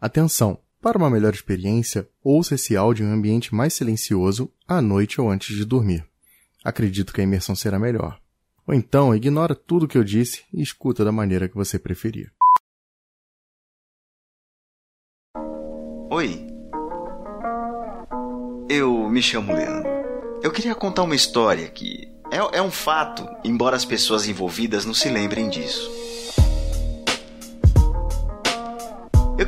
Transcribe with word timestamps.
Atenção! 0.00 0.60
Para 0.80 0.96
uma 0.96 1.10
melhor 1.10 1.34
experiência, 1.34 2.08
ouça 2.22 2.54
esse 2.54 2.76
áudio 2.76 3.04
em 3.04 3.08
um 3.08 3.14
ambiente 3.14 3.52
mais 3.52 3.74
silencioso 3.74 4.48
à 4.66 4.80
noite 4.80 5.20
ou 5.20 5.28
antes 5.28 5.56
de 5.56 5.64
dormir. 5.64 6.06
Acredito 6.62 7.12
que 7.12 7.20
a 7.20 7.24
imersão 7.24 7.56
será 7.56 7.80
melhor. 7.80 8.20
Ou 8.64 8.72
então, 8.72 9.12
ignora 9.12 9.56
tudo 9.56 9.86
o 9.86 9.88
que 9.88 9.98
eu 9.98 10.04
disse 10.04 10.44
e 10.54 10.62
escuta 10.62 11.04
da 11.04 11.10
maneira 11.10 11.48
que 11.48 11.56
você 11.56 11.80
preferir. 11.80 12.30
Oi. 16.12 16.46
Eu 18.70 19.10
me 19.10 19.20
chamo 19.20 19.52
Leandro. 19.52 19.90
Eu 20.40 20.52
queria 20.52 20.76
contar 20.76 21.02
uma 21.02 21.16
história 21.16 21.68
que 21.68 22.06
é, 22.30 22.58
é 22.58 22.62
um 22.62 22.70
fato, 22.70 23.28
embora 23.42 23.74
as 23.74 23.84
pessoas 23.84 24.28
envolvidas 24.28 24.84
não 24.84 24.94
se 24.94 25.08
lembrem 25.08 25.50
disso. 25.50 26.07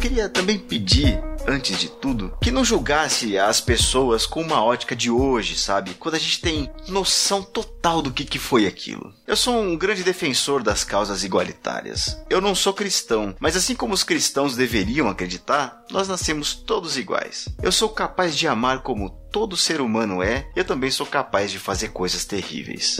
Queria 0.00 0.30
também 0.30 0.58
pedir 0.58 1.22
antes 1.46 1.78
de 1.78 1.88
tudo, 1.88 2.34
que 2.40 2.50
não 2.50 2.64
julgasse 2.64 3.38
as 3.38 3.60
pessoas 3.60 4.26
com 4.26 4.40
uma 4.40 4.64
ótica 4.64 4.96
de 4.96 5.10
hoje, 5.10 5.56
sabe? 5.56 5.94
Quando 5.94 6.14
a 6.14 6.18
gente 6.18 6.40
tem 6.40 6.70
noção 6.88 7.42
total 7.42 8.00
do 8.00 8.10
que, 8.10 8.24
que 8.24 8.38
foi 8.38 8.66
aquilo. 8.66 9.12
Eu 9.26 9.36
sou 9.36 9.60
um 9.60 9.76
grande 9.76 10.02
defensor 10.02 10.62
das 10.62 10.84
causas 10.84 11.22
igualitárias. 11.22 12.18
Eu 12.30 12.40
não 12.40 12.54
sou 12.54 12.72
cristão, 12.72 13.34
mas 13.38 13.56
assim 13.56 13.74
como 13.74 13.92
os 13.92 14.02
cristãos 14.02 14.56
deveriam 14.56 15.08
acreditar, 15.08 15.84
nós 15.90 16.08
nascemos 16.08 16.54
todos 16.54 16.96
iguais. 16.96 17.48
Eu 17.62 17.70
sou 17.70 17.90
capaz 17.90 18.36
de 18.36 18.48
amar 18.48 18.82
como 18.82 19.10
todo 19.30 19.56
ser 19.56 19.80
humano 19.80 20.22
é, 20.22 20.48
eu 20.56 20.64
também 20.64 20.90
sou 20.90 21.06
capaz 21.06 21.50
de 21.50 21.58
fazer 21.58 21.88
coisas 21.88 22.24
terríveis. 22.24 22.98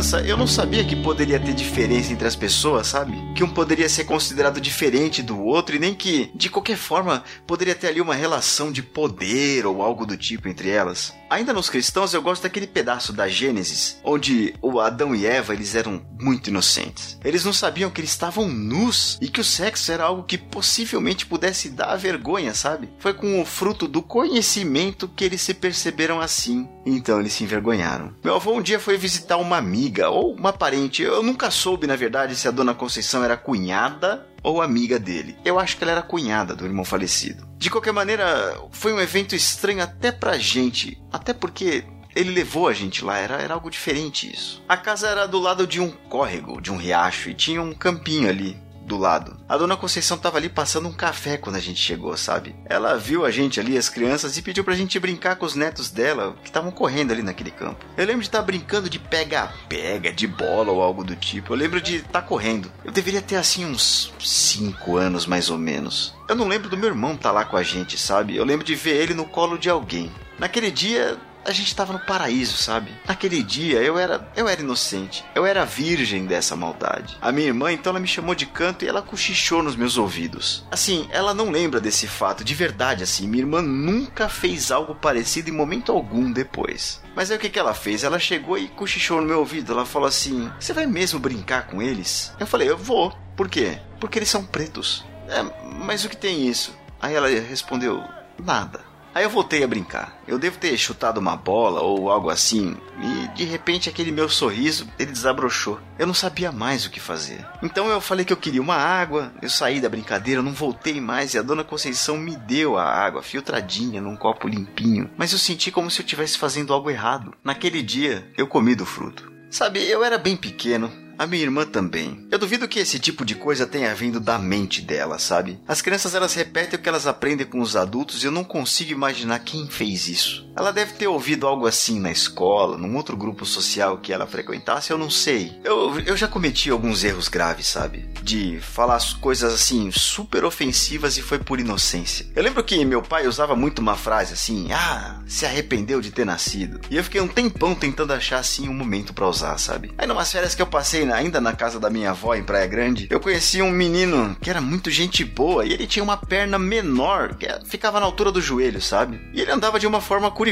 Criança, 0.00 0.22
eu 0.22 0.36
não 0.36 0.46
sabia 0.46 0.82
que 0.82 0.96
poderia 0.96 1.38
ter 1.38 1.52
diferença 1.52 2.10
entre 2.10 2.26
as 2.26 2.34
pessoas, 2.34 2.86
sabe? 2.86 3.12
Que 3.34 3.44
um 3.44 3.50
poderia 3.50 3.86
ser 3.86 4.04
considerado 4.04 4.58
diferente 4.58 5.22
do 5.22 5.38
outro 5.44 5.76
e 5.76 5.78
nem 5.78 5.94
que, 5.94 6.30
de 6.34 6.48
qualquer 6.48 6.78
forma, 6.78 7.22
poderia 7.46 7.74
ter 7.74 7.88
ali 7.88 8.00
uma 8.00 8.14
relação 8.14 8.72
de 8.72 8.82
poder 8.82 9.66
ou 9.66 9.82
algo 9.82 10.06
do 10.06 10.16
tipo 10.16 10.48
entre 10.48 10.70
elas. 10.70 11.12
Ainda 11.30 11.52
nos 11.52 11.70
cristãos, 11.70 12.12
eu 12.12 12.20
gosto 12.20 12.42
daquele 12.42 12.66
pedaço 12.66 13.12
da 13.12 13.28
Gênesis, 13.28 14.00
onde 14.02 14.52
o 14.60 14.80
Adão 14.80 15.14
e 15.14 15.24
Eva 15.24 15.54
eles 15.54 15.76
eram 15.76 16.02
muito 16.20 16.50
inocentes. 16.50 17.16
Eles 17.24 17.44
não 17.44 17.52
sabiam 17.52 17.88
que 17.88 18.00
eles 18.00 18.10
estavam 18.10 18.48
nus 18.48 19.16
e 19.22 19.28
que 19.28 19.40
o 19.40 19.44
sexo 19.44 19.92
era 19.92 20.02
algo 20.02 20.24
que 20.24 20.36
possivelmente 20.36 21.24
pudesse 21.24 21.70
dar 21.70 21.94
vergonha, 21.94 22.52
sabe? 22.52 22.88
Foi 22.98 23.14
com 23.14 23.40
o 23.40 23.46
fruto 23.46 23.86
do 23.86 24.02
conhecimento 24.02 25.06
que 25.06 25.24
eles 25.24 25.40
se 25.40 25.54
perceberam 25.54 26.20
assim. 26.20 26.68
Então 26.84 27.20
eles 27.20 27.32
se 27.32 27.44
envergonharam. 27.44 28.12
Meu 28.24 28.34
avô 28.34 28.52
um 28.52 28.62
dia 28.62 28.80
foi 28.80 28.96
visitar 28.96 29.36
uma 29.36 29.56
amiga 29.56 30.10
ou 30.10 30.34
uma 30.34 30.52
parente. 30.52 31.00
Eu 31.04 31.22
nunca 31.22 31.48
soube, 31.48 31.86
na 31.86 31.94
verdade, 31.94 32.34
se 32.34 32.48
a 32.48 32.50
dona 32.50 32.74
Conceição 32.74 33.22
era 33.22 33.36
cunhada 33.36 34.26
ou 34.42 34.62
amiga 34.62 34.98
dele. 34.98 35.36
Eu 35.44 35.58
acho 35.58 35.76
que 35.76 35.84
ela 35.84 35.92
era 35.92 36.02
cunhada 36.02 36.54
do 36.54 36.64
irmão 36.64 36.84
falecido. 36.84 37.46
De 37.58 37.70
qualquer 37.70 37.92
maneira, 37.92 38.58
foi 38.70 38.92
um 38.92 39.00
evento 39.00 39.34
estranho 39.34 39.82
até 39.82 40.10
pra 40.10 40.38
gente. 40.38 41.00
Até 41.12 41.32
porque 41.32 41.84
ele 42.14 42.30
levou 42.30 42.68
a 42.68 42.72
gente 42.72 43.04
lá, 43.04 43.18
era, 43.18 43.36
era 43.36 43.54
algo 43.54 43.70
diferente 43.70 44.30
isso. 44.32 44.62
A 44.68 44.76
casa 44.76 45.08
era 45.08 45.26
do 45.26 45.38
lado 45.38 45.66
de 45.66 45.80
um 45.80 45.90
córrego, 45.90 46.60
de 46.60 46.72
um 46.72 46.76
riacho, 46.76 47.30
e 47.30 47.34
tinha 47.34 47.62
um 47.62 47.72
campinho 47.72 48.28
ali 48.28 48.56
do 48.90 48.98
lado. 48.98 49.36
A 49.48 49.56
dona 49.56 49.76
Conceição 49.76 50.18
tava 50.18 50.36
ali 50.36 50.48
passando 50.48 50.88
um 50.88 50.92
café 50.92 51.36
quando 51.36 51.54
a 51.54 51.60
gente 51.60 51.80
chegou, 51.80 52.16
sabe? 52.16 52.56
Ela 52.64 52.98
viu 52.98 53.24
a 53.24 53.30
gente 53.30 53.60
ali, 53.60 53.78
as 53.78 53.88
crianças, 53.88 54.36
e 54.36 54.42
pediu 54.42 54.64
pra 54.64 54.74
gente 54.74 54.98
brincar 54.98 55.36
com 55.36 55.46
os 55.46 55.54
netos 55.54 55.90
dela, 55.90 56.34
que 56.42 56.48
estavam 56.48 56.72
correndo 56.72 57.12
ali 57.12 57.22
naquele 57.22 57.52
campo. 57.52 57.86
Eu 57.96 58.04
lembro 58.04 58.20
de 58.20 58.26
estar 58.26 58.40
tá 58.40 58.44
brincando 58.44 58.90
de 58.90 58.98
pega-pega, 58.98 60.12
de 60.12 60.26
bola 60.26 60.72
ou 60.72 60.82
algo 60.82 61.04
do 61.04 61.14
tipo. 61.14 61.52
Eu 61.52 61.56
lembro 61.56 61.80
de 61.80 61.96
estar 61.96 62.20
tá 62.20 62.22
correndo. 62.22 62.70
Eu 62.84 62.90
deveria 62.90 63.22
ter 63.22 63.36
assim 63.36 63.64
uns 63.64 64.12
5 64.18 64.96
anos 64.96 65.24
mais 65.24 65.50
ou 65.50 65.58
menos. 65.58 66.12
Eu 66.28 66.34
não 66.34 66.48
lembro 66.48 66.68
do 66.68 66.76
meu 66.76 66.88
irmão 66.88 67.14
estar 67.14 67.28
tá 67.28 67.32
lá 67.32 67.44
com 67.44 67.56
a 67.56 67.62
gente, 67.62 67.96
sabe? 67.96 68.36
Eu 68.36 68.44
lembro 68.44 68.66
de 68.66 68.74
ver 68.74 68.96
ele 68.96 69.14
no 69.14 69.24
colo 69.24 69.56
de 69.56 69.70
alguém. 69.70 70.10
Naquele 70.36 70.70
dia, 70.70 71.16
a 71.44 71.52
gente 71.52 71.68
estava 71.68 71.92
no 71.92 71.98
paraíso, 72.00 72.56
sabe? 72.56 72.92
Naquele 73.06 73.42
dia 73.42 73.80
eu 73.80 73.98
era, 73.98 74.30
eu 74.36 74.48
era 74.48 74.60
inocente, 74.60 75.24
eu 75.34 75.46
era 75.46 75.64
virgem 75.64 76.26
dessa 76.26 76.56
maldade. 76.56 77.16
A 77.20 77.32
minha 77.32 77.48
irmã 77.48 77.72
então 77.72 77.90
ela 77.90 78.00
me 78.00 78.06
chamou 78.06 78.34
de 78.34 78.46
canto 78.46 78.84
e 78.84 78.88
ela 78.88 79.02
cochichou 79.02 79.62
nos 79.62 79.76
meus 79.76 79.96
ouvidos. 79.96 80.64
Assim, 80.70 81.08
ela 81.10 81.34
não 81.34 81.50
lembra 81.50 81.80
desse 81.80 82.06
fato 82.06 82.44
de 82.44 82.54
verdade 82.54 83.02
assim. 83.02 83.26
Minha 83.26 83.42
irmã 83.42 83.62
nunca 83.62 84.28
fez 84.28 84.70
algo 84.70 84.94
parecido 84.94 85.50
em 85.50 85.52
momento 85.52 85.92
algum 85.92 86.30
depois. 86.30 87.00
Mas 87.14 87.30
aí 87.30 87.36
o 87.36 87.40
que, 87.40 87.48
que 87.48 87.58
ela 87.58 87.74
fez? 87.74 88.04
Ela 88.04 88.18
chegou 88.18 88.56
e 88.56 88.68
cochichou 88.68 89.20
no 89.20 89.26
meu 89.26 89.40
ouvido. 89.40 89.72
Ela 89.72 89.86
falou 89.86 90.08
assim: 90.08 90.50
Você 90.58 90.72
vai 90.72 90.86
mesmo 90.86 91.18
brincar 91.18 91.66
com 91.66 91.82
eles? 91.82 92.32
Eu 92.38 92.46
falei: 92.46 92.68
Eu 92.68 92.78
vou. 92.78 93.12
Por 93.36 93.48
quê? 93.48 93.78
Porque 93.98 94.18
eles 94.18 94.28
são 94.28 94.44
pretos. 94.44 95.04
É, 95.28 95.42
mas 95.64 96.04
o 96.04 96.08
que 96.08 96.16
tem 96.16 96.46
isso? 96.46 96.74
Aí 97.00 97.14
ela 97.14 97.28
respondeu: 97.28 98.02
Nada. 98.42 98.89
Aí 99.14 99.24
eu 99.24 99.30
voltei 99.30 99.64
a 99.64 99.68
brincar. 99.68 100.20
Eu 100.26 100.38
devo 100.38 100.58
ter 100.58 100.76
chutado 100.76 101.18
uma 101.18 101.36
bola 101.36 101.80
ou 101.80 102.10
algo 102.10 102.30
assim, 102.30 102.76
e 103.02 103.28
de 103.28 103.44
repente 103.44 103.88
aquele 103.88 104.12
meu 104.12 104.28
sorriso 104.28 104.86
ele 104.98 105.10
desabrochou. 105.10 105.80
Eu 105.98 106.06
não 106.06 106.14
sabia 106.14 106.52
mais 106.52 106.86
o 106.86 106.90
que 106.90 107.00
fazer. 107.00 107.44
Então 107.62 107.88
eu 107.88 108.00
falei 108.00 108.24
que 108.24 108.32
eu 108.32 108.36
queria 108.36 108.62
uma 108.62 108.76
água, 108.76 109.32
eu 109.42 109.50
saí 109.50 109.80
da 109.80 109.88
brincadeira, 109.88 110.42
não 110.42 110.52
voltei 110.52 111.00
mais 111.00 111.34
e 111.34 111.38
a 111.38 111.42
dona 111.42 111.64
Conceição 111.64 112.16
me 112.16 112.36
deu 112.36 112.78
a 112.78 112.84
água 112.84 113.22
filtradinha 113.22 114.00
num 114.00 114.16
copo 114.16 114.48
limpinho, 114.48 115.10
mas 115.16 115.32
eu 115.32 115.38
senti 115.38 115.70
como 115.70 115.90
se 115.90 116.00
eu 116.00 116.04
estivesse 116.04 116.38
fazendo 116.38 116.72
algo 116.72 116.90
errado. 116.90 117.34
Naquele 117.42 117.82
dia 117.82 118.30
eu 118.36 118.46
comi 118.46 118.74
do 118.74 118.86
fruto. 118.86 119.30
Sabe, 119.50 119.82
eu 119.82 120.04
era 120.04 120.16
bem 120.16 120.36
pequeno, 120.36 120.92
a 121.20 121.26
minha 121.26 121.42
irmã 121.42 121.66
também. 121.66 122.26
Eu 122.30 122.38
duvido 122.38 122.66
que 122.66 122.78
esse 122.78 122.98
tipo 122.98 123.26
de 123.26 123.34
coisa 123.34 123.66
tenha 123.66 123.94
vindo 123.94 124.18
da 124.18 124.38
mente 124.38 124.80
dela, 124.80 125.18
sabe? 125.18 125.60
As 125.68 125.82
crianças 125.82 126.14
elas 126.14 126.32
repetem 126.32 126.78
o 126.78 126.82
que 126.82 126.88
elas 126.88 127.06
aprendem 127.06 127.46
com 127.46 127.60
os 127.60 127.76
adultos 127.76 128.22
e 128.22 128.26
eu 128.26 128.32
não 128.32 128.42
consigo 128.42 128.92
imaginar 128.92 129.40
quem 129.40 129.68
fez 129.68 130.08
isso. 130.08 130.49
Ela 130.56 130.72
deve 130.72 130.92
ter 130.94 131.06
ouvido 131.06 131.46
algo 131.46 131.66
assim 131.66 131.98
na 132.00 132.10
escola, 132.10 132.76
num 132.76 132.96
outro 132.96 133.16
grupo 133.16 133.46
social 133.46 133.98
que 133.98 134.12
ela 134.12 134.26
frequentasse, 134.26 134.90
eu 134.90 134.98
não 134.98 135.10
sei. 135.10 135.58
Eu, 135.64 135.98
eu 136.00 136.16
já 136.16 136.28
cometi 136.28 136.70
alguns 136.70 137.02
erros 137.04 137.28
graves, 137.28 137.66
sabe? 137.66 138.08
De 138.22 138.60
falar 138.60 139.00
coisas 139.20 139.54
assim 139.54 139.90
super 139.90 140.44
ofensivas 140.44 141.16
e 141.16 141.22
foi 141.22 141.38
por 141.38 141.58
inocência. 141.58 142.26
Eu 142.36 142.42
lembro 142.42 142.62
que 142.62 142.84
meu 142.84 143.00
pai 143.00 143.26
usava 143.26 143.56
muito 143.56 143.78
uma 143.78 143.96
frase 143.96 144.34
assim: 144.34 144.68
"Ah, 144.72 145.20
se 145.26 145.46
arrependeu 145.46 146.00
de 146.00 146.10
ter 146.10 146.26
nascido". 146.26 146.80
E 146.90 146.96
eu 146.96 147.04
fiquei 147.04 147.20
um 147.20 147.28
tempão 147.28 147.74
tentando 147.74 148.12
achar 148.12 148.38
assim 148.38 148.68
um 148.68 148.74
momento 148.74 149.14
para 149.14 149.28
usar, 149.28 149.56
sabe? 149.58 149.92
Aí 149.96 150.06
numas 150.06 150.30
férias 150.30 150.54
que 150.54 150.60
eu 150.60 150.66
passei 150.66 151.10
ainda 151.10 151.40
na 151.40 151.54
casa 151.54 151.80
da 151.80 151.88
minha 151.88 152.10
avó 152.10 152.34
em 152.34 152.42
Praia 152.42 152.66
Grande, 152.66 153.08
eu 153.10 153.20
conheci 153.20 153.62
um 153.62 153.70
menino 153.70 154.36
que 154.40 154.50
era 154.50 154.60
muito 154.60 154.90
gente 154.90 155.24
boa 155.24 155.64
e 155.64 155.72
ele 155.72 155.86
tinha 155.86 156.02
uma 156.02 156.16
perna 156.16 156.58
menor, 156.58 157.34
que 157.36 157.46
ficava 157.64 157.98
na 157.98 158.06
altura 158.06 158.30
do 158.30 158.40
joelho, 158.42 158.82
sabe? 158.82 159.20
E 159.32 159.40
ele 159.40 159.50
andava 159.50 159.78
de 159.78 159.86
uma 159.86 160.00
forma 160.00 160.30
curiosa. 160.30 160.49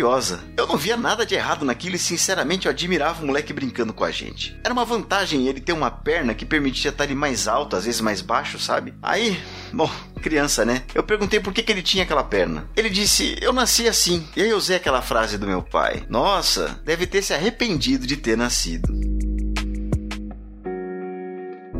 Eu 0.57 0.67
não 0.67 0.77
via 0.77 0.97
nada 0.97 1.25
de 1.25 1.35
errado 1.35 1.65
naquilo 1.65 1.97
e 1.97 1.99
sinceramente 1.99 2.67
eu 2.67 2.71
admirava 2.71 3.23
o 3.23 3.27
moleque 3.27 3.53
brincando 3.53 3.93
com 3.93 4.05
a 4.05 4.11
gente. 4.11 4.59
Era 4.63 4.73
uma 4.73 4.85
vantagem 4.85 5.47
ele 5.47 5.61
ter 5.61 5.73
uma 5.73 5.91
perna 5.91 6.35
que 6.35 6.47
permitia 6.47 6.91
estar 6.91 7.09
mais 7.15 7.49
alto, 7.49 7.77
às 7.77 7.85
vezes 7.85 8.01
mais 8.01 8.21
baixo, 8.21 8.59
sabe? 8.59 8.95
Aí, 9.03 9.41
bom, 9.73 9.91
criança, 10.19 10.65
né? 10.65 10.83
Eu 10.95 11.03
perguntei 11.03 11.41
por 11.41 11.53
que, 11.53 11.63
que 11.63 11.73
ele 11.73 11.83
tinha 11.83 12.05
aquela 12.05 12.25
perna. 12.25 12.69
Ele 12.77 12.91
disse: 12.91 13.37
Eu 13.41 13.53
nasci 13.53 13.89
assim. 13.89 14.27
E 14.37 14.43
aí 14.43 14.51
eu 14.51 14.57
usei 14.57 14.77
aquela 14.77 15.03
frase 15.03 15.39
do 15.39 15.47
meu 15.47 15.63
pai: 15.63 16.05
Nossa, 16.09 16.81
deve 16.85 17.07
ter 17.07 17.23
se 17.23 17.33
arrependido 17.33 18.07
de 18.07 18.17
ter 18.17 18.37
nascido. 18.37 19.18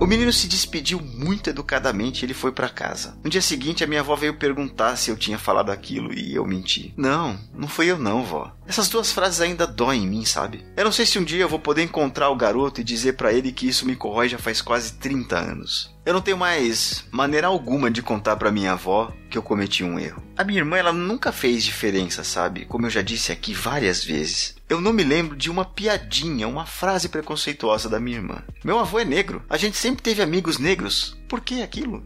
O 0.01 0.07
menino 0.07 0.33
se 0.33 0.47
despediu 0.47 1.01
muito 1.01 1.51
educadamente 1.51 2.23
e 2.23 2.27
ele 2.27 2.33
foi 2.33 2.53
para 2.53 2.69
casa. 2.69 3.19
No 3.23 3.29
dia 3.29 3.43
seguinte, 3.43 3.83
a 3.83 3.87
minha 3.87 4.01
avó 4.01 4.15
veio 4.15 4.39
perguntar 4.39 4.95
se 4.95 5.11
eu 5.11 5.17
tinha 5.17 5.39
falado 5.39 5.71
aquilo 5.71 6.15
e 6.15 6.37
eu 6.37 6.47
menti. 6.47 6.95
Não, 6.97 7.37
não 7.53 7.67
fui 7.67 7.87
eu 7.87 7.99
não, 7.99 8.25
vó. 8.25 8.57
Essas 8.69 8.91
duas 8.91 9.11
frases 9.11 9.41
ainda 9.41 9.67
doem 9.67 10.05
em 10.05 10.07
mim, 10.07 10.25
sabe? 10.27 10.63
Eu 10.77 10.85
não 10.85 10.93
sei 10.93 11.07
se 11.07 11.19
um 11.19 11.25
dia 11.25 11.41
eu 11.41 11.49
vou 11.49 11.59
poder 11.59 11.83
encontrar 11.83 12.29
o 12.29 12.37
garoto 12.37 12.83
e 12.83 12.85
dizer 12.85 13.15
para 13.15 13.33
ele 13.33 13.51
que 13.51 13.67
isso 13.67 13.87
me 13.87 13.97
corrói 13.97 14.29
já 14.29 14.37
faz 14.37 14.61
quase 14.61 14.93
30 14.93 15.39
anos. 15.39 15.97
Eu 16.05 16.13
não 16.13 16.21
tenho 16.21 16.37
mais 16.37 17.03
maneira 17.11 17.47
alguma 17.47 17.91
de 17.91 18.03
contar 18.03 18.37
para 18.37 18.53
minha 18.53 18.73
avó 18.73 19.11
que 19.31 19.39
eu 19.39 19.43
cometi 19.43 19.83
um 19.83 19.99
erro. 19.99 20.23
A 20.37 20.45
minha 20.45 20.59
irmã, 20.59 20.77
ela 20.77 20.93
nunca 20.93 21.33
fez 21.33 21.65
diferença, 21.65 22.23
sabe? 22.23 22.67
Como 22.67 22.85
eu 22.85 22.91
já 22.91 23.01
disse 23.01 23.33
aqui 23.33 23.55
várias 23.55 24.05
vezes. 24.05 24.55
Eu 24.69 24.83
não 24.83 24.93
me 24.93 25.03
lembro 25.03 25.35
de 25.35 25.51
uma 25.51 25.65
piadinha, 25.65 26.47
uma 26.47 26.67
frase 26.67 27.09
preconceituosa 27.09 27.89
da 27.89 27.99
minha 27.99 28.19
irmã. 28.19 28.43
Meu 28.63 28.79
avô 28.79 28.99
é 28.99 29.05
negro. 29.05 29.43
A 29.49 29.57
gente 29.57 29.79
sempre 29.79 30.03
teve 30.03 30.21
amigos 30.21 30.59
negros. 30.59 31.17
Por 31.27 31.41
que 31.41 31.63
aquilo? 31.63 32.05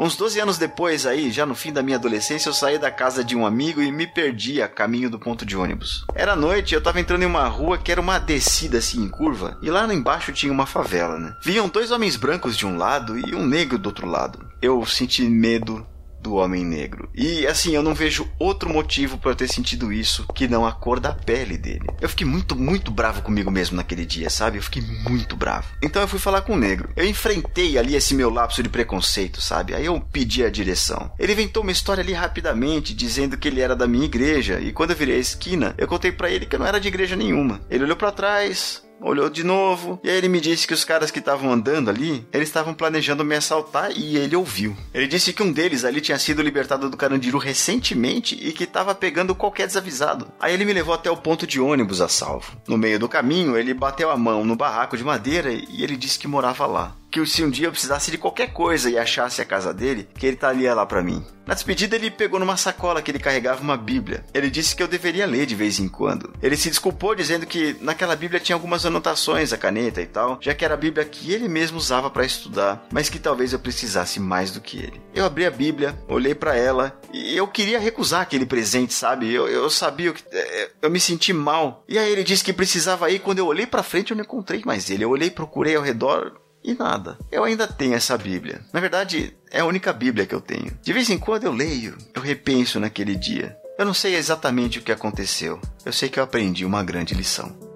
Uns 0.00 0.16
12 0.16 0.40
anos 0.40 0.56
depois, 0.56 1.04
aí, 1.04 1.30
já 1.30 1.44
no 1.44 1.54
fim 1.54 1.74
da 1.74 1.82
minha 1.82 1.98
adolescência, 1.98 2.48
eu 2.48 2.54
saí 2.54 2.78
da 2.78 2.90
casa 2.90 3.22
de 3.22 3.36
um 3.36 3.44
amigo 3.44 3.82
e 3.82 3.92
me 3.92 4.06
perdi 4.06 4.62
a 4.62 4.66
caminho 4.66 5.10
do 5.10 5.18
ponto 5.18 5.44
de 5.44 5.54
ônibus. 5.54 6.06
Era 6.14 6.34
noite, 6.34 6.74
eu 6.74 6.80
tava 6.80 6.98
entrando 6.98 7.22
em 7.22 7.26
uma 7.26 7.46
rua 7.46 7.76
que 7.76 7.92
era 7.92 8.00
uma 8.00 8.18
descida 8.18 8.78
assim 8.78 9.02
em 9.02 9.10
curva, 9.10 9.58
e 9.60 9.70
lá 9.70 9.86
embaixo 9.92 10.32
tinha 10.32 10.50
uma 10.50 10.64
favela, 10.64 11.18
né? 11.18 11.36
Vinham 11.44 11.68
dois 11.68 11.90
homens 11.90 12.16
brancos 12.16 12.56
de 12.56 12.64
um 12.64 12.78
lado 12.78 13.18
e 13.18 13.34
um 13.34 13.46
negro 13.46 13.76
do 13.76 13.88
outro 13.90 14.08
lado. 14.08 14.38
Eu 14.62 14.86
senti 14.86 15.22
medo, 15.28 15.86
do 16.20 16.34
Homem 16.34 16.64
Negro. 16.64 17.08
E 17.14 17.46
assim, 17.46 17.74
eu 17.74 17.82
não 17.82 17.94
vejo 17.94 18.30
outro 18.38 18.70
motivo 18.70 19.18
para 19.18 19.30
eu 19.30 19.36
ter 19.36 19.48
sentido 19.48 19.92
isso 19.92 20.26
que 20.34 20.48
não 20.48 20.66
a 20.66 20.72
cor 20.72 21.00
da 21.00 21.12
pele 21.12 21.56
dele. 21.56 21.86
Eu 22.00 22.08
fiquei 22.08 22.26
muito, 22.26 22.54
muito 22.54 22.90
bravo 22.90 23.22
comigo 23.22 23.50
mesmo 23.50 23.76
naquele 23.76 24.04
dia, 24.04 24.30
sabe? 24.30 24.58
Eu 24.58 24.62
fiquei 24.62 24.82
muito 24.82 25.36
bravo. 25.36 25.68
Então 25.82 26.02
eu 26.02 26.08
fui 26.08 26.18
falar 26.18 26.42
com 26.42 26.54
o 26.54 26.58
negro. 26.58 26.90
Eu 26.96 27.06
enfrentei 27.06 27.78
ali 27.78 27.94
esse 27.94 28.14
meu 28.14 28.30
lapso 28.30 28.62
de 28.62 28.68
preconceito, 28.68 29.40
sabe? 29.40 29.74
Aí 29.74 29.86
eu 29.86 30.00
pedi 30.12 30.44
a 30.44 30.50
direção. 30.50 31.10
Ele 31.18 31.32
inventou 31.32 31.62
uma 31.62 31.72
história 31.72 32.02
ali 32.02 32.12
rapidamente, 32.12 32.94
dizendo 32.94 33.36
que 33.36 33.48
ele 33.48 33.60
era 33.60 33.74
da 33.74 33.86
minha 33.86 34.04
igreja. 34.04 34.60
E 34.60 34.72
quando 34.72 34.90
eu 34.90 34.96
virei 34.96 35.16
a 35.16 35.20
esquina, 35.20 35.74
eu 35.78 35.88
contei 35.88 36.12
para 36.12 36.30
ele 36.30 36.46
que 36.46 36.54
eu 36.54 36.60
não 36.60 36.66
era 36.66 36.80
de 36.80 36.88
igreja 36.88 37.16
nenhuma. 37.16 37.60
Ele 37.70 37.84
olhou 37.84 37.96
para 37.96 38.12
trás, 38.12 38.82
olhou 39.00 39.30
de 39.30 39.42
novo, 39.42 39.98
e 40.04 40.10
aí 40.10 40.16
ele 40.16 40.28
me 40.28 40.40
disse 40.40 40.66
que 40.66 40.74
os 40.74 40.84
caras 40.84 41.10
que 41.10 41.18
estavam 41.18 41.52
andando 41.52 41.88
ali, 41.88 42.26
eles 42.32 42.48
estavam 42.48 42.74
planejando 42.74 43.24
me 43.24 43.34
assaltar 43.34 43.90
e 43.92 44.16
ele 44.16 44.36
ouviu. 44.36 44.76
Ele 44.92 45.06
disse 45.06 45.32
que 45.32 45.42
um 45.42 45.52
deles 45.52 45.84
ali 45.84 46.00
tinha 46.00 46.18
sido 46.18 46.42
libertado 46.42 46.90
do 46.90 46.96
Carandiru 46.96 47.38
recentemente 47.38 48.34
e 48.34 48.52
que 48.52 48.64
estava 48.64 48.94
pegando 48.94 49.34
qualquer 49.34 49.66
desavisado. 49.66 50.28
Aí 50.38 50.52
ele 50.52 50.64
me 50.64 50.72
levou 50.72 50.94
até 50.94 51.10
o 51.10 51.16
ponto 51.16 51.46
de 51.46 51.60
ônibus 51.60 52.00
a 52.00 52.08
salvo. 52.08 52.52
No 52.68 52.78
meio 52.78 52.98
do 52.98 53.08
caminho, 53.08 53.56
ele 53.56 53.74
bateu 53.74 54.10
a 54.10 54.16
mão 54.16 54.44
no 54.44 54.56
barraco 54.56 54.96
de 54.96 55.04
madeira 55.04 55.52
e 55.52 55.82
ele 55.82 55.96
disse 55.96 56.18
que 56.18 56.28
morava 56.28 56.66
lá 56.66 56.99
que 57.10 57.24
se 57.26 57.42
um 57.42 57.50
dia 57.50 57.66
eu 57.66 57.72
precisasse 57.72 58.10
de 58.10 58.18
qualquer 58.18 58.52
coisa 58.52 58.88
e 58.88 58.98
achasse 58.98 59.42
a 59.42 59.44
casa 59.44 59.74
dele, 59.74 60.08
que 60.14 60.26
ele 60.26 60.36
estaria 60.36 60.74
lá 60.74 60.86
para 60.86 61.02
mim. 61.02 61.24
Na 61.46 61.54
despedida, 61.54 61.96
ele 61.96 62.12
pegou 62.12 62.38
numa 62.38 62.56
sacola 62.56 63.02
que 63.02 63.10
ele 63.10 63.18
carregava 63.18 63.60
uma 63.60 63.76
Bíblia. 63.76 64.24
Ele 64.32 64.48
disse 64.48 64.76
que 64.76 64.80
eu 64.80 64.86
deveria 64.86 65.26
ler 65.26 65.46
de 65.46 65.56
vez 65.56 65.80
em 65.80 65.88
quando. 65.88 66.32
Ele 66.40 66.56
se 66.56 66.68
desculpou 66.68 67.12
dizendo 67.12 67.44
que 67.44 67.76
naquela 67.80 68.14
Bíblia 68.14 68.38
tinha 68.38 68.54
algumas 68.54 68.86
anotações, 68.86 69.52
a 69.52 69.58
caneta 69.58 70.00
e 70.00 70.06
tal, 70.06 70.38
já 70.40 70.54
que 70.54 70.64
era 70.64 70.74
a 70.74 70.76
Bíblia 70.76 71.04
que 71.04 71.32
ele 71.32 71.48
mesmo 71.48 71.76
usava 71.76 72.08
para 72.08 72.24
estudar, 72.24 72.86
mas 72.92 73.08
que 73.08 73.18
talvez 73.18 73.52
eu 73.52 73.58
precisasse 73.58 74.20
mais 74.20 74.52
do 74.52 74.60
que 74.60 74.78
ele. 74.78 75.00
Eu 75.12 75.24
abri 75.24 75.44
a 75.44 75.50
Bíblia, 75.50 75.98
olhei 76.06 76.36
para 76.36 76.54
ela 76.54 76.96
e 77.12 77.36
eu 77.36 77.48
queria 77.48 77.80
recusar 77.80 78.20
aquele 78.20 78.46
presente, 78.46 78.94
sabe? 78.94 79.32
Eu, 79.32 79.48
eu 79.48 79.68
sabia 79.68 80.12
que 80.12 80.22
é, 80.30 80.70
eu 80.80 80.90
me 80.90 81.00
senti 81.00 81.32
mal. 81.32 81.82
E 81.88 81.98
aí 81.98 82.12
ele 82.12 82.22
disse 82.22 82.44
que 82.44 82.52
precisava 82.52 83.10
ir. 83.10 83.18
Quando 83.18 83.40
eu 83.40 83.46
olhei 83.46 83.66
para 83.66 83.82
frente, 83.82 84.12
eu 84.12 84.16
não 84.16 84.22
encontrei 84.22 84.62
mais 84.64 84.88
ele. 84.88 85.02
Eu 85.02 85.10
olhei, 85.10 85.30
procurei 85.30 85.74
ao 85.74 85.82
redor, 85.82 86.32
e 86.62 86.74
nada. 86.74 87.18
Eu 87.30 87.44
ainda 87.44 87.66
tenho 87.66 87.94
essa 87.94 88.16
Bíblia. 88.16 88.60
Na 88.72 88.80
verdade, 88.80 89.36
é 89.50 89.60
a 89.60 89.66
única 89.66 89.92
Bíblia 89.92 90.26
que 90.26 90.34
eu 90.34 90.40
tenho. 90.40 90.76
De 90.82 90.92
vez 90.92 91.08
em 91.10 91.18
quando 91.18 91.44
eu 91.44 91.52
leio, 91.52 91.96
eu 92.14 92.22
repenso 92.22 92.78
naquele 92.78 93.14
dia. 93.16 93.56
Eu 93.78 93.86
não 93.86 93.94
sei 93.94 94.14
exatamente 94.14 94.78
o 94.78 94.82
que 94.82 94.92
aconteceu. 94.92 95.60
Eu 95.84 95.92
sei 95.92 96.08
que 96.08 96.20
eu 96.20 96.24
aprendi 96.24 96.64
uma 96.64 96.84
grande 96.84 97.14
lição. 97.14 97.69